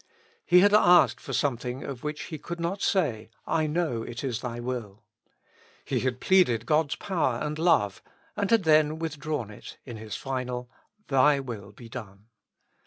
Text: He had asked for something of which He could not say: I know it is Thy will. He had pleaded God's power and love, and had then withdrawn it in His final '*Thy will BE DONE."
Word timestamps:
He 0.47 0.61
had 0.61 0.73
asked 0.73 1.19
for 1.21 1.31
something 1.31 1.83
of 1.83 2.03
which 2.03 2.23
He 2.23 2.39
could 2.39 2.59
not 2.59 2.81
say: 2.81 3.29
I 3.45 3.67
know 3.67 4.01
it 4.01 4.23
is 4.23 4.41
Thy 4.41 4.59
will. 4.59 5.03
He 5.85 5.99
had 5.99 6.19
pleaded 6.19 6.65
God's 6.65 6.95
power 6.95 7.35
and 7.39 7.59
love, 7.59 8.01
and 8.35 8.49
had 8.49 8.63
then 8.63 8.97
withdrawn 8.97 9.51
it 9.51 9.77
in 9.85 9.97
His 9.97 10.15
final 10.15 10.71
'*Thy 11.07 11.39
will 11.39 11.71
BE 11.71 11.87
DONE." 11.87 12.25